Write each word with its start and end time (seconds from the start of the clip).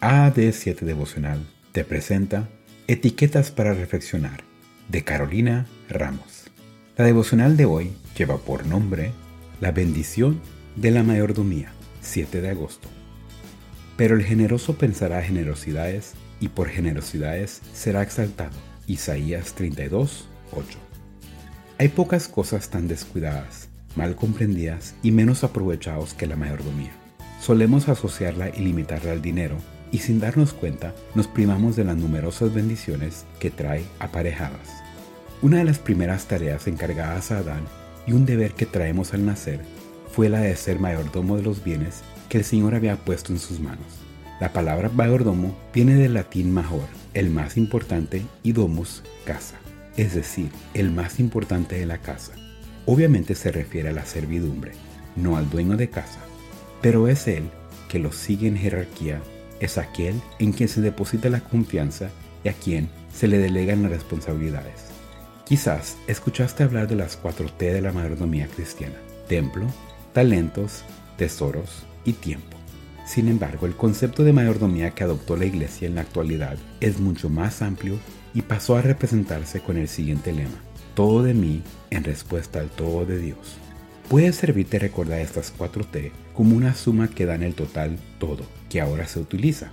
AD7 0.00 0.82
Devocional 0.82 1.44
te 1.72 1.84
presenta 1.84 2.48
Etiquetas 2.86 3.50
para 3.50 3.74
Reflexionar 3.74 4.44
de 4.88 5.02
Carolina 5.02 5.66
Ramos. 5.88 6.44
La 6.96 7.04
devocional 7.04 7.56
de 7.56 7.64
hoy 7.64 7.90
lleva 8.16 8.36
por 8.36 8.64
nombre 8.64 9.10
La 9.60 9.72
bendición 9.72 10.40
de 10.76 10.92
la 10.92 11.02
mayordomía, 11.02 11.72
7 12.00 12.40
de 12.40 12.50
agosto. 12.50 12.86
Pero 13.96 14.14
el 14.14 14.22
generoso 14.22 14.78
pensará 14.78 15.20
generosidades 15.20 16.12
y 16.38 16.50
por 16.50 16.68
generosidades 16.68 17.60
será 17.72 18.02
exaltado. 18.02 18.56
Isaías 18.86 19.54
32, 19.54 20.28
8. 20.52 20.78
Hay 21.78 21.88
pocas 21.88 22.28
cosas 22.28 22.70
tan 22.70 22.86
descuidadas, 22.86 23.68
mal 23.96 24.14
comprendidas 24.14 24.94
y 25.02 25.10
menos 25.10 25.42
aprovechados 25.42 26.14
que 26.14 26.28
la 26.28 26.36
mayordomía. 26.36 26.92
Solemos 27.40 27.88
asociarla 27.88 28.50
y 28.50 28.60
limitarla 28.60 29.10
al 29.10 29.22
dinero 29.22 29.58
y 29.90 29.98
sin 29.98 30.20
darnos 30.20 30.52
cuenta 30.52 30.94
nos 31.14 31.26
primamos 31.26 31.76
de 31.76 31.84
las 31.84 31.96
numerosas 31.96 32.52
bendiciones 32.52 33.24
que 33.38 33.50
trae 33.50 33.84
aparejadas. 33.98 34.68
Una 35.40 35.58
de 35.58 35.64
las 35.64 35.78
primeras 35.78 36.26
tareas 36.26 36.66
encargadas 36.66 37.30
a 37.30 37.38
Adán 37.38 37.62
y 38.06 38.12
un 38.12 38.26
deber 38.26 38.52
que 38.54 38.66
traemos 38.66 39.14
al 39.14 39.24
nacer 39.24 39.60
fue 40.10 40.28
la 40.28 40.40
de 40.40 40.56
ser 40.56 40.80
mayordomo 40.80 41.36
de 41.36 41.42
los 41.42 41.62
bienes 41.62 42.02
que 42.28 42.38
el 42.38 42.44
Señor 42.44 42.74
había 42.74 42.96
puesto 42.96 43.32
en 43.32 43.38
sus 43.38 43.60
manos. 43.60 43.86
La 44.40 44.52
palabra 44.52 44.88
mayordomo 44.88 45.56
viene 45.72 45.94
del 45.96 46.14
latín 46.14 46.52
major, 46.52 46.86
el 47.14 47.30
más 47.30 47.56
importante, 47.56 48.22
y 48.42 48.52
domus, 48.52 49.02
casa, 49.24 49.56
es 49.96 50.14
decir, 50.14 50.50
el 50.74 50.90
más 50.90 51.18
importante 51.18 51.78
de 51.78 51.86
la 51.86 51.98
casa. 51.98 52.32
Obviamente 52.86 53.34
se 53.34 53.50
refiere 53.50 53.88
a 53.88 53.92
la 53.92 54.06
servidumbre, 54.06 54.72
no 55.16 55.36
al 55.36 55.50
dueño 55.50 55.76
de 55.76 55.90
casa, 55.90 56.20
pero 56.80 57.08
es 57.08 57.26
él 57.26 57.44
que 57.88 57.98
lo 57.98 58.12
sigue 58.12 58.48
en 58.48 58.56
jerarquía, 58.56 59.20
es 59.60 59.78
aquel 59.78 60.20
en 60.38 60.52
quien 60.52 60.68
se 60.68 60.80
deposita 60.80 61.28
la 61.28 61.40
confianza 61.40 62.10
y 62.44 62.48
a 62.48 62.52
quien 62.52 62.88
se 63.12 63.28
le 63.28 63.38
delegan 63.38 63.82
las 63.82 63.92
responsabilidades. 63.92 64.86
Quizás 65.44 65.96
escuchaste 66.06 66.62
hablar 66.62 66.88
de 66.88 66.96
las 66.96 67.16
cuatro 67.16 67.48
T 67.50 67.72
de 67.72 67.80
la 67.80 67.92
mayordomía 67.92 68.48
cristiana, 68.48 68.96
templo, 69.28 69.66
talentos, 70.12 70.84
tesoros 71.16 71.86
y 72.04 72.12
tiempo. 72.12 72.56
Sin 73.06 73.28
embargo, 73.28 73.66
el 73.66 73.74
concepto 73.74 74.22
de 74.22 74.34
mayordomía 74.34 74.90
que 74.90 75.04
adoptó 75.04 75.36
la 75.36 75.46
Iglesia 75.46 75.88
en 75.88 75.94
la 75.94 76.02
actualidad 76.02 76.58
es 76.80 77.00
mucho 77.00 77.30
más 77.30 77.62
amplio 77.62 77.98
y 78.34 78.42
pasó 78.42 78.76
a 78.76 78.82
representarse 78.82 79.60
con 79.60 79.78
el 79.78 79.88
siguiente 79.88 80.32
lema, 80.32 80.62
todo 80.94 81.22
de 81.22 81.32
mí 81.32 81.62
en 81.90 82.04
respuesta 82.04 82.60
al 82.60 82.68
todo 82.68 83.06
de 83.06 83.18
Dios. 83.18 83.56
Puede 84.08 84.32
servirte 84.32 84.78
recordar 84.78 85.20
estas 85.20 85.52
cuatro 85.54 85.84
T 85.84 86.12
como 86.32 86.56
una 86.56 86.74
suma 86.74 87.08
que 87.08 87.26
da 87.26 87.34
en 87.34 87.42
el 87.42 87.54
total 87.54 87.98
todo, 88.18 88.44
que 88.70 88.80
ahora 88.80 89.06
se 89.06 89.20
utiliza. 89.20 89.70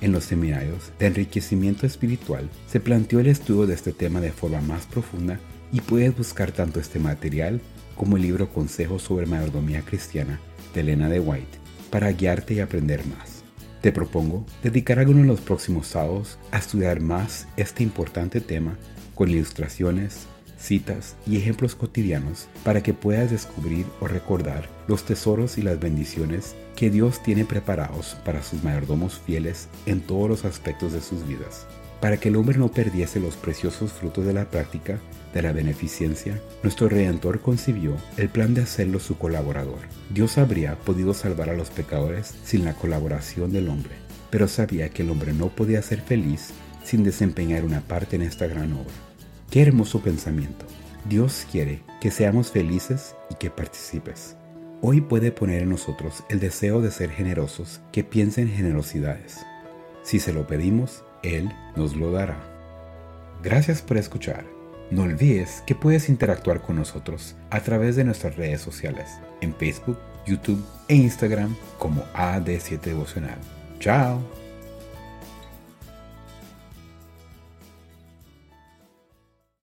En 0.00 0.10
los 0.10 0.24
seminarios 0.24 0.90
de 0.98 1.06
enriquecimiento 1.06 1.86
espiritual 1.86 2.50
se 2.66 2.80
planteó 2.80 3.20
el 3.20 3.28
estudio 3.28 3.64
de 3.66 3.74
este 3.74 3.92
tema 3.92 4.20
de 4.20 4.32
forma 4.32 4.60
más 4.60 4.86
profunda 4.86 5.38
y 5.72 5.80
puedes 5.80 6.16
buscar 6.16 6.50
tanto 6.50 6.80
este 6.80 6.98
material 6.98 7.60
como 7.96 8.16
el 8.16 8.24
libro 8.24 8.52
Consejos 8.52 9.02
sobre 9.02 9.26
Mayordomía 9.26 9.82
Cristiana 9.82 10.40
de 10.74 10.80
Elena 10.80 11.08
de 11.08 11.20
White 11.20 11.58
para 11.88 12.10
guiarte 12.10 12.54
y 12.54 12.60
aprender 12.60 13.06
más. 13.06 13.44
Te 13.82 13.92
propongo 13.92 14.44
dedicar 14.64 14.98
algunos 14.98 15.22
de 15.22 15.28
los 15.28 15.40
próximos 15.40 15.86
sábados 15.86 16.40
a 16.50 16.58
estudiar 16.58 17.00
más 17.00 17.46
este 17.56 17.84
importante 17.84 18.40
tema 18.40 18.76
con 19.14 19.30
ilustraciones, 19.30 20.26
citas 20.58 21.16
y 21.26 21.36
ejemplos 21.36 21.74
cotidianos 21.74 22.48
para 22.64 22.82
que 22.82 22.94
puedas 22.94 23.30
descubrir 23.30 23.86
o 24.00 24.08
recordar 24.08 24.68
los 24.88 25.04
tesoros 25.04 25.58
y 25.58 25.62
las 25.62 25.78
bendiciones 25.78 26.54
que 26.74 26.90
Dios 26.90 27.22
tiene 27.22 27.44
preparados 27.44 28.16
para 28.24 28.42
sus 28.42 28.62
mayordomos 28.62 29.18
fieles 29.18 29.68
en 29.86 30.00
todos 30.00 30.28
los 30.28 30.44
aspectos 30.44 30.92
de 30.92 31.00
sus 31.00 31.26
vidas. 31.26 31.66
Para 32.00 32.18
que 32.18 32.28
el 32.28 32.36
hombre 32.36 32.58
no 32.58 32.68
perdiese 32.70 33.20
los 33.20 33.36
preciosos 33.36 33.92
frutos 33.92 34.26
de 34.26 34.34
la 34.34 34.50
práctica 34.50 35.00
de 35.32 35.42
la 35.42 35.52
beneficencia, 35.52 36.40
nuestro 36.62 36.88
Redentor 36.88 37.40
concibió 37.40 37.96
el 38.16 38.28
plan 38.28 38.54
de 38.54 38.62
hacerlo 38.62 39.00
su 39.00 39.16
colaborador. 39.16 39.78
Dios 40.10 40.36
habría 40.36 40.76
podido 40.76 41.14
salvar 41.14 41.48
a 41.48 41.56
los 41.56 41.70
pecadores 41.70 42.34
sin 42.44 42.64
la 42.64 42.74
colaboración 42.74 43.50
del 43.50 43.68
hombre, 43.68 43.92
pero 44.30 44.46
sabía 44.46 44.90
que 44.90 45.02
el 45.02 45.10
hombre 45.10 45.32
no 45.32 45.48
podía 45.48 45.80
ser 45.80 46.02
feliz 46.02 46.50
sin 46.84 47.02
desempeñar 47.02 47.64
una 47.64 47.80
parte 47.80 48.16
en 48.16 48.22
esta 48.22 48.46
gran 48.46 48.72
obra. 48.74 48.94
Qué 49.56 49.62
hermoso 49.62 50.02
pensamiento. 50.02 50.66
Dios 51.08 51.46
quiere 51.50 51.80
que 51.98 52.10
seamos 52.10 52.50
felices 52.50 53.16
y 53.30 53.36
que 53.36 53.48
participes. 53.48 54.36
Hoy 54.82 55.00
puede 55.00 55.32
poner 55.32 55.62
en 55.62 55.70
nosotros 55.70 56.24
el 56.28 56.40
deseo 56.40 56.82
de 56.82 56.90
ser 56.90 57.08
generosos 57.08 57.80
que 57.90 58.04
piense 58.04 58.42
en 58.42 58.50
generosidades. 58.50 59.46
Si 60.02 60.18
se 60.18 60.34
lo 60.34 60.46
pedimos, 60.46 61.04
Él 61.22 61.50
nos 61.74 61.96
lo 61.96 62.12
dará. 62.12 62.38
Gracias 63.42 63.80
por 63.80 63.96
escuchar. 63.96 64.44
No 64.90 65.04
olvides 65.04 65.62
que 65.66 65.74
puedes 65.74 66.10
interactuar 66.10 66.60
con 66.60 66.76
nosotros 66.76 67.34
a 67.48 67.60
través 67.60 67.96
de 67.96 68.04
nuestras 68.04 68.36
redes 68.36 68.60
sociales, 68.60 69.08
en 69.40 69.54
Facebook, 69.54 69.96
YouTube 70.26 70.62
e 70.88 70.96
Instagram 70.96 71.56
como 71.78 72.04
AD7 72.12 72.78
Devocional. 72.78 73.38
¡Chao! 73.80 74.20